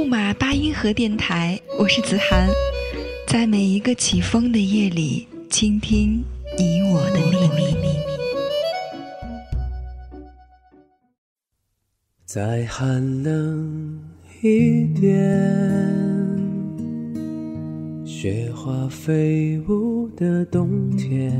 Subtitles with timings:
[0.00, 2.48] 木马八音盒电台，我是子涵，
[3.26, 6.24] 在每一个起风的夜里，倾听
[6.56, 7.20] 你我的
[7.54, 7.98] 秘密。
[12.24, 14.00] 再寒冷
[14.40, 15.14] 一点，
[18.02, 21.30] 雪花飞舞的冬天，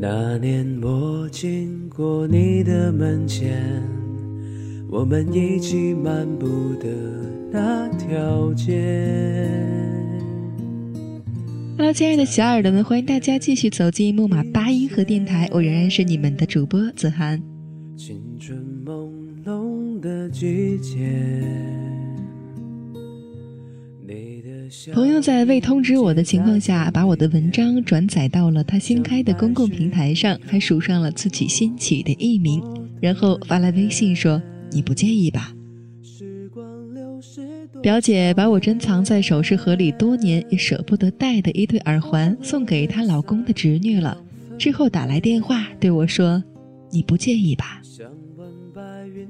[0.00, 3.95] 那年我经过你的门前。
[4.96, 6.46] 我们一起漫步
[6.80, 6.88] 的
[7.52, 9.46] 那条街。
[11.76, 17.38] Hello，亲爱的小耳朵们，欢迎大家继续走进木马八音盒电台，我仍然是你们的主播子涵。
[17.94, 19.12] 青春朦
[19.44, 21.44] 胧的季节。
[24.94, 32.62] 朋友在未通知我的情况下，把我的文章转载到了他新开的公共平台上，还署上了自己新起的艺名，
[32.98, 34.40] 然后发来微信说。
[34.70, 35.52] 你不介意吧？
[37.82, 44.16] 表姐把我珍藏在首饰盒里多年也舍不得戴的一对耳环送给她老公的侄女了，
[44.58, 46.42] 之后打来电话对我说
[46.90, 47.82] ：“你不介意吧？”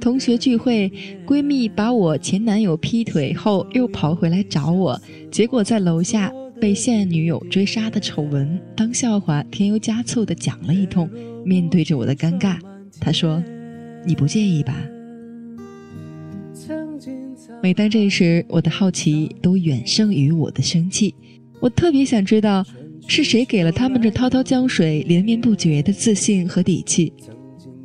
[0.00, 0.90] 同学聚会，
[1.26, 5.00] 闺蜜把我前男友劈腿后又跑回来找我，
[5.30, 11.08] 结果在楼下被现女友追杀的丑闻当笑话添油加醋的讲了一通。
[11.44, 12.58] 面对着我的尴尬，
[13.00, 13.42] 她说
[14.06, 14.82] ：“你不介意吧？”
[17.62, 21.14] 每当这时，我的好奇都远胜于我的生气。
[21.60, 22.64] 我特别想知道，
[23.06, 27.12] 是谁给了他们这滔滔江水连绵不绝的自信和底气？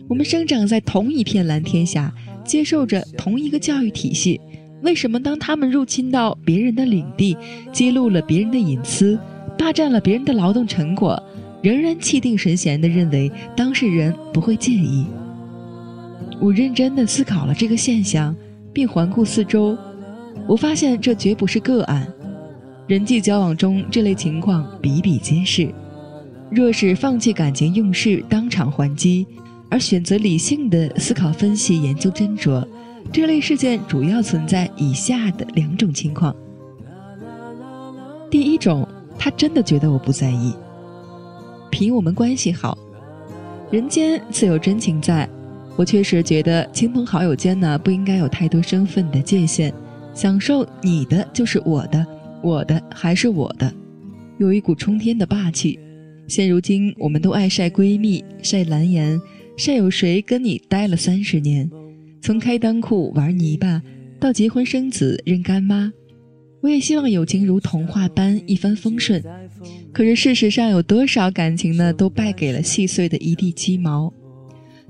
[0.08, 2.14] 我们生长在同一片蓝天下，
[2.46, 4.40] 接受着同一个教育体系，
[4.82, 7.36] 为什么当他们入侵到别人的领地，
[7.74, 9.20] 揭露了别人的隐私，
[9.58, 11.22] 霸占了别人的劳动成果，
[11.62, 15.06] 仍然气定神闲地认为当事人不会介意？
[16.40, 18.34] 我认真地思考了这个现象。
[18.76, 19.78] 并环顾四周，
[20.46, 22.06] 我发现这绝不是个案，
[22.88, 25.74] 人际交往中这类情况比比皆是。
[26.52, 29.26] 若是放弃感情用事，当场还击，
[29.70, 32.68] 而选择理性的思考分析、研究斟酌，
[33.14, 36.36] 这类事件主要存在以下的两种情况：
[38.30, 38.86] 第一种，
[39.18, 40.54] 他真的觉得我不在意，
[41.72, 42.78] 凭我们关系好，
[43.72, 45.30] 人间自有真情在。
[45.78, 49.74] 我确实觉得亲朋好友间呢不应该有太多身份的界限，
[50.14, 52.06] 享受你的就是我的，
[52.42, 53.74] 我的还是我的，
[54.38, 55.78] 有一股冲天的霸气。
[56.28, 59.20] 现如今我们都爱晒闺蜜、晒蓝颜、
[59.58, 61.70] 晒有谁跟你待了三十年，
[62.22, 63.82] 从开裆裤玩泥巴
[64.18, 65.92] 到结婚生子认干妈，
[66.62, 69.22] 我也希望友情如童话般一帆风顺。
[69.92, 74.12] 可是事实上有多少感情呢都败给了细碎的一地鸡毛。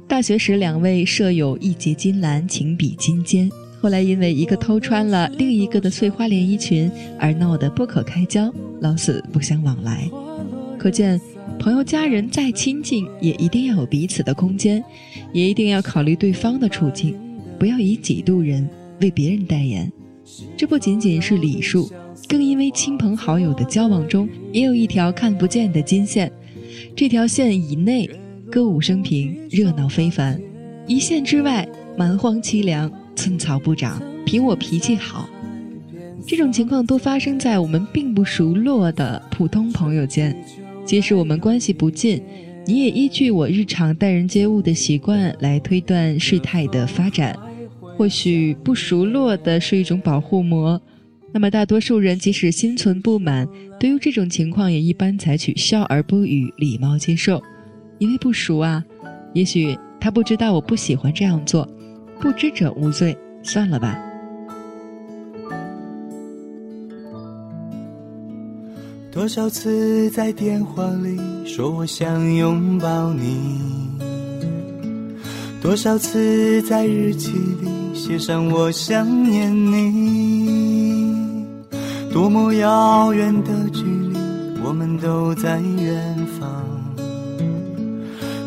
[0.08, 3.50] 大学时，两位舍友一结金兰，情比金坚。
[3.82, 6.90] 后来因为一个偷穿了另一个的碎花连衣裙
[7.20, 10.08] 而闹得不可开交，老死不相往来。
[10.78, 11.20] 可见，
[11.60, 14.84] 朋友家人再亲近，也一定要有彼此的空间，
[15.34, 17.18] 也一定要考虑对方的处境，
[17.58, 18.68] 不要以己度人，
[19.02, 19.92] 为别人代言。
[20.56, 21.92] 这不仅仅是礼数，
[22.28, 26.32] 更因为亲朋好友的交往中，也有一条看不见的金线。
[26.96, 28.08] 这条线以内。
[28.52, 30.38] 歌舞升平，热闹非凡；
[30.88, 31.68] 一线之外，
[31.98, 34.02] 蛮荒凄凉，寸草不长。
[34.26, 35.30] 凭我脾气好，
[36.26, 40.36] 这种情况都发生在我们并不熟络的普通朋友间。
[40.86, 42.22] 即使我们关系不近，
[42.66, 47.38] 你也依据我日常待人接物的习惯来推断事态的发展。
[47.98, 50.80] 或许不熟络的是一种保护膜，
[51.34, 53.48] 那么大多数人即使心存不满，
[53.80, 57.42] 对于这种情况也一般采取笑而不语，礼貌接受。
[57.98, 58.84] 因为不熟啊，
[59.34, 61.68] 也许他不知道我不喜欢这样做，
[62.20, 63.98] 不知者无罪，算了吧。
[69.12, 73.62] 多少次在电话里说我想拥抱你，
[75.62, 81.46] 多少次在日记里写上我想念你，
[82.12, 84.18] 多么遥远的距离，
[84.66, 86.75] 我们都在远方。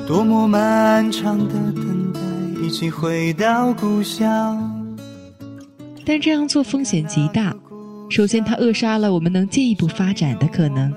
[0.09, 2.21] 多么漫长的等待，
[2.63, 4.97] 一起回到故乡。
[6.03, 7.55] 但这样做风险极大。
[8.09, 10.91] 首先，它扼杀了我们能进一步发展的可能。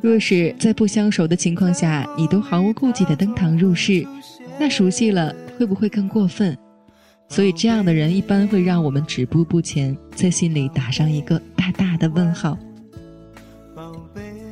[0.00, 4.06] 若是在不相熟的情况下，你都毫无顾忌的登堂入室，
[4.58, 6.56] 那熟悉了会不会更过分？
[7.28, 12.56] 所以，这样的人一般会让我们止步不前，在心里打上一个大大的问号。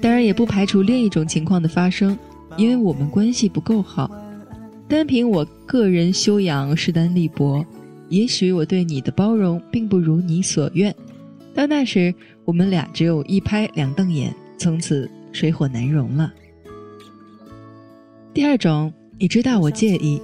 [0.03, 2.19] 当然，也不排除另一种情况的发生，
[2.57, 4.11] 因为我们关系不够好。
[4.87, 7.65] 单凭我个人修养势单力薄，
[8.09, 10.95] 也许我对你的包容并不如你所愿。
[11.55, 12.15] 到那时，
[12.45, 16.33] 我们俩只有一拍两瞪眼，从此水火难容了。
[18.33, 20.21] 第二种，你知道我介意，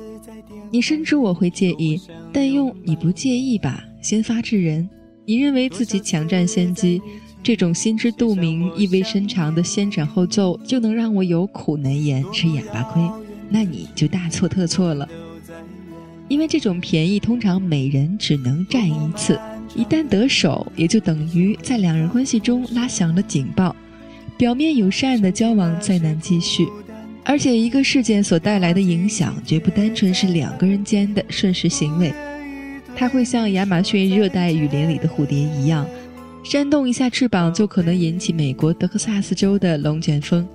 [0.70, 2.00] 你深知我会介意，
[2.32, 4.88] 但用“你不介意吧”先发制人，
[5.24, 7.00] 你认为自己抢占先机。
[7.42, 13.02] 这种心知肚明、意味深长的先斩后奏，就能让我有苦难言、吃哑巴亏，
[13.48, 15.08] 那你就大错特错了。
[16.28, 19.40] 因为这种便宜通常每人只能占一次，
[19.74, 23.74] 一旦得手，也就等于在两人关系中拉响了警报，
[24.36, 26.68] 表面友善的交往再难继续。
[27.24, 32.12] 而且一个事件所带来的影响，绝不单纯是两个人间的瞬时行为，
[32.94, 35.86] 它会像亚马逊热带雨林里的蝴蝶一样。
[36.42, 40.46] 扇动一下翅膀，就可能引起美国德克萨斯州的龙卷风。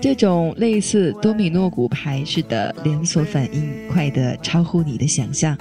[0.00, 5.56] 这种类似多米诺骨牌似的连锁反应，快得超乎你的想象。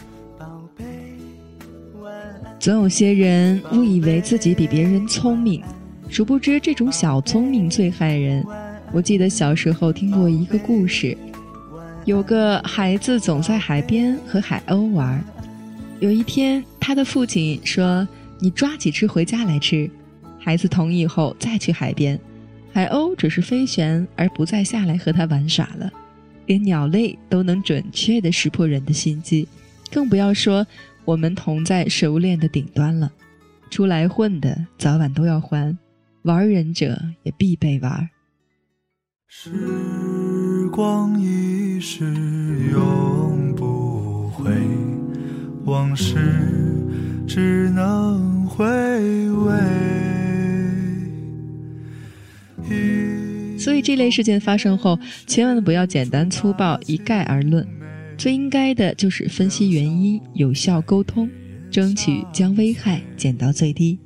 [2.59, 5.61] 总有些人误以为自己比别人聪明，
[6.09, 8.43] 殊不知这种小聪明最害人。
[8.91, 11.15] 我记得小时候听过一个故事，
[12.05, 15.23] 有个孩子总在海边和海鸥玩。
[15.99, 18.07] 有一天，他的父亲说。
[18.39, 19.89] 你抓几只回家来吃，
[20.39, 22.19] 孩子同意后再去海边，
[22.71, 25.91] 海鸥只是飞旋而不再下来和他玩耍了。
[26.45, 29.47] 连鸟类都能准确地识破人的心机，
[29.91, 30.65] 更不要说
[31.03, 33.11] 我们同在食物链的顶端了。
[33.69, 35.77] 出来混的早晚都要还，
[36.21, 38.09] 玩人者也必被玩。
[39.27, 42.05] 时光一逝
[42.71, 44.51] 永不回，
[45.65, 46.66] 往事。
[47.27, 49.53] 只能回味。
[53.59, 57.67] 所以这类事件发生后，千万不要简单粗暴一概而论，
[58.17, 61.29] 最应该的就是分析原因，有效沟通，
[61.69, 63.99] 争取将危害减到最低。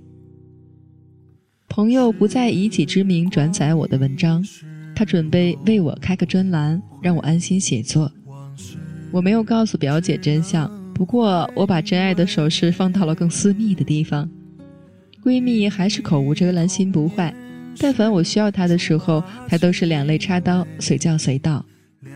[1.69, 4.43] 朋友不再以己之名转载我的文章，
[4.95, 8.11] 他准备为我开个专栏，让我安心写作。
[9.11, 10.80] 我没有告诉表姐真相。
[11.01, 14.29] 不过，我把真爱的首饰放到了更私密的地方。
[15.23, 17.33] 闺蜜还是口无遮拦，心不坏。
[17.79, 21.65] 但凡我需要她的时候，她都是两肋插刀，随叫随到。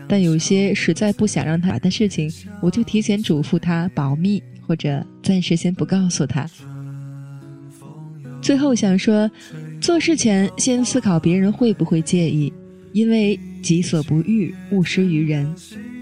[0.06, 2.30] 但有些实在不想让她的事情，
[2.62, 6.48] 我就提前嘱咐她保密，或者暂时先不告诉她。
[8.40, 9.28] 最后想说，
[9.80, 12.52] 做事前先思考别人会不会介意，
[12.92, 15.52] 因为己所不欲，勿施于人。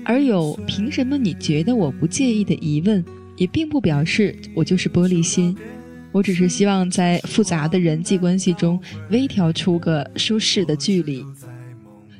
[0.04, 3.04] 而有凭什么你觉得我不介意的疑问，
[3.36, 5.56] 也并不表示我就是玻璃心。
[6.12, 8.80] 我只是希望在复杂的人际关系中
[9.10, 11.24] 微调出个舒适的距离。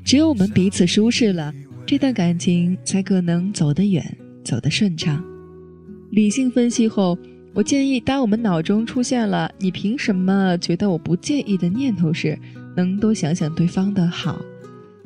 [0.04, 1.54] 只有我们彼此舒适了，
[1.86, 4.04] 这段感情才可能走得远，
[4.42, 5.22] 走得顺畅。
[6.10, 7.17] 理性分析后，
[7.53, 12.36] 我建议，当我们脑中出现了“你凭什么觉得我不介意”的念头时，
[12.76, 14.41] 能多想想对方的好。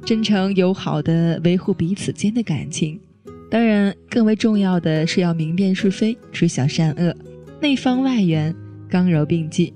[0.05, 2.99] 真诚友好的维护彼此间的感情，
[3.51, 7.15] 当然，更为重要的是要明辨是非，知晓善恶，
[7.61, 8.55] 内方外圆，
[8.89, 9.75] 刚柔并济。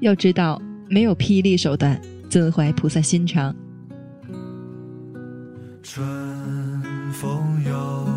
[0.00, 3.54] 要知道，没有霹雳手段，怎怀菩萨心肠？
[5.82, 6.06] 春
[7.12, 8.08] 风又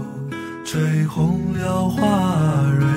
[0.63, 2.87] 吹红了花蕊，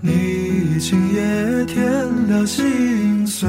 [0.00, 1.84] 你今夜添
[2.28, 3.48] 了心碎。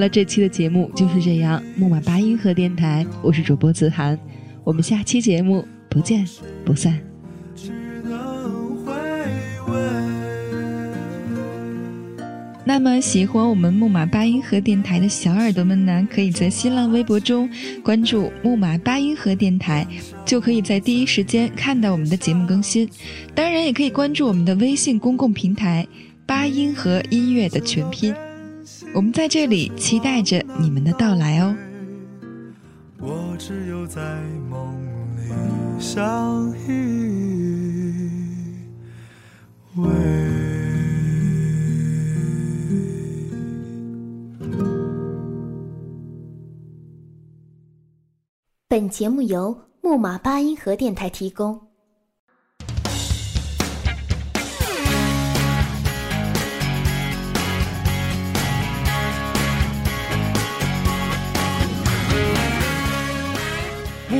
[0.00, 1.62] 了，这期的节目就是这样。
[1.76, 4.18] 木马八音盒电台，我是主播子涵，
[4.64, 6.26] 我们下期节目不见
[6.64, 6.98] 不散。
[12.64, 17.50] 那么喜欢我们木马八音盒电台的小耳朵们呢，可以在新浪微博中
[17.82, 19.86] 关注木马八音盒电台，
[20.24, 22.88] 就可以在第一时间看到我们的节目更新。
[23.34, 25.86] 当然，也可以关注我们的微信公共平台
[26.24, 28.14] “八音盒音乐”的全拼。
[28.94, 31.56] 我们在这里期待着你们的到来哦。
[32.98, 34.00] 我只有在
[34.48, 34.74] 梦
[35.16, 38.10] 里相依
[39.76, 40.30] 偎。
[48.68, 51.69] 本节目由木马八音盒电台提供。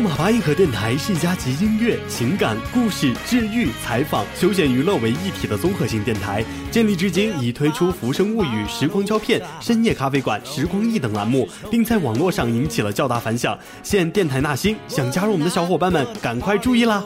[0.00, 6.42] 马八音盒电台是一家集音乐、情感、故事、治愈、采访、休闲娱乐为一体的综合性电台。
[6.70, 13.58] 建立至今，已推出《浮生物语》《时光胶片》《深夜咖啡馆》《时光忆》等栏目，并在网络上引起了较大反响。
[13.82, 17.04] 现电台纳新，想加入我们的小伙伴们，赶快注意啦！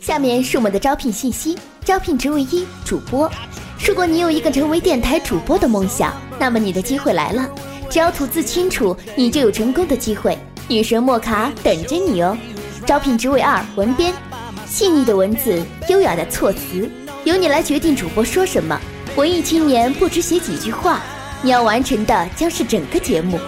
[0.00, 3.28] 下面是我们的招聘信息：招聘职位一，主播。
[3.84, 7.48] 如果你有一个成为电台主播的梦想，那么你的机会来了。
[7.90, 10.38] 只要吐字清楚，你就有成功的机会。
[10.68, 12.36] 女神莫卡等着你哦！
[12.86, 14.12] 招聘职位二，文编，
[14.66, 16.88] 细腻的文字，优雅的措辞，
[17.24, 18.80] 由你来决定主播说什么。
[19.16, 21.00] 文艺青年不止写几句话，
[21.42, 23.38] 你要完成的将是整个节目。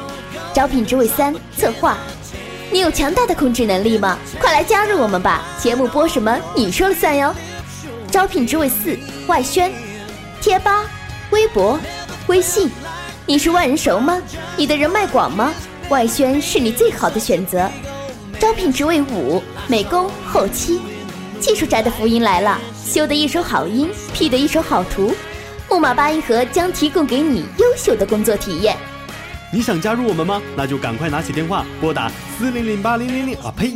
[0.52, 1.96] 招聘职位三，策划，
[2.70, 4.18] 你有强大的控制能力吗？
[4.38, 5.42] 快来加入我们吧！
[5.58, 7.34] 节目播什么你说了算哟。
[8.10, 9.72] 招聘职位四，外宣，
[10.40, 10.84] 贴吧、
[11.30, 11.80] 微博、
[12.26, 12.70] 微信，
[13.26, 14.20] 你是万人熟吗？
[14.56, 15.52] 你的人脉广吗？
[15.90, 17.70] 外宣是你最好的选择。
[18.40, 20.80] 招聘职位五：美工、后期。
[21.40, 25.14] 技术宅的福音来了，修得一手好音，P 得一手好图，
[25.68, 28.76] 木马八音盒将提供给你优秀的工作体验。
[29.52, 30.40] 你想加入我们吗？
[30.56, 33.74] 那就赶快拿起电话拨打四零零八零零零啊呸！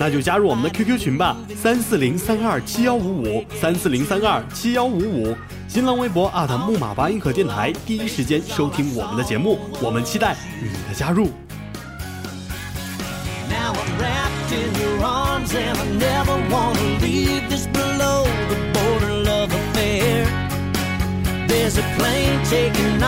[0.00, 5.36] 那就加入我们的 QQ 群吧，三四零三二七幺五五三四零三二七幺五五。
[5.68, 6.26] 新浪微博
[6.66, 11.28] 木马八音盒电台，第一时间收听我们的节目，我们期待你的加入。
[21.46, 23.00] There's a plane taking